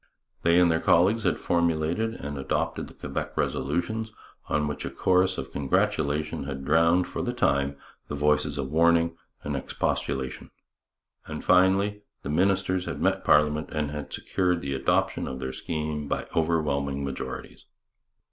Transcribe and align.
They 0.41 0.57
and 0.57 0.71
their 0.71 0.79
co 0.79 0.93
delegates 1.03 1.25
had 1.25 1.37
formulated 1.37 2.15
and 2.15 2.35
adopted 2.35 2.87
the 2.87 2.95
Quebec 2.95 3.37
resolutions, 3.37 4.11
on 4.49 4.67
which 4.67 4.83
a 4.83 4.89
chorus 4.89 5.37
of 5.37 5.51
congratulation 5.51 6.45
had 6.45 6.65
drowned, 6.65 7.05
for 7.05 7.21
the 7.21 7.33
time, 7.33 7.75
the 8.07 8.15
voices 8.15 8.57
of 8.57 8.71
warning 8.71 9.15
and 9.43 9.55
expostulation. 9.55 10.49
And, 11.27 11.45
finally, 11.45 12.01
the 12.23 12.31
ministers 12.31 12.85
had 12.85 12.99
met 12.99 13.23
parliament 13.23 13.69
and 13.71 13.91
had 13.91 14.11
secured 14.11 14.61
the 14.61 14.73
adoption 14.73 15.27
of 15.27 15.39
their 15.39 15.53
scheme 15.53 16.07
by 16.07 16.25
overwhelming 16.35 17.03
majorities. 17.05 17.67